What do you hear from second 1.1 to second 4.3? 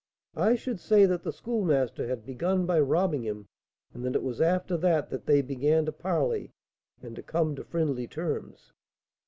the Schoolmaster had begun by robbing him, and that it